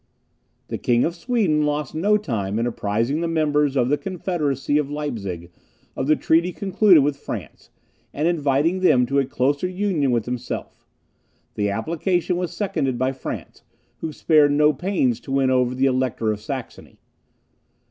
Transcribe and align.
The 0.69 0.79
King 0.79 1.03
of 1.05 1.13
Sweden 1.13 1.63
lost 1.63 1.93
no 1.93 2.17
time 2.17 2.57
in 2.57 2.65
apprizing 2.65 3.21
the 3.21 3.27
members 3.27 3.77
of 3.77 3.87
the 3.89 3.99
confederacy 3.99 4.79
of 4.79 4.89
Leipzig 4.89 5.51
of 5.95 6.07
the 6.07 6.15
treaty 6.15 6.51
concluded 6.51 7.01
with 7.01 7.17
France, 7.17 7.69
and 8.11 8.27
inviting 8.27 8.79
them 8.79 9.05
to 9.05 9.19
a 9.19 9.25
closer 9.25 9.67
union 9.67 10.09
with 10.09 10.25
himself. 10.25 10.87
The 11.53 11.69
application 11.69 12.35
was 12.35 12.51
seconded 12.51 12.97
by 12.97 13.11
France, 13.11 13.61
who 13.97 14.11
spared 14.11 14.53
no 14.53 14.73
pains 14.73 15.19
to 15.19 15.31
win 15.33 15.51
over 15.51 15.75
the 15.75 15.85
Elector 15.85 16.31
of 16.31 16.41
Saxony. 16.41 16.97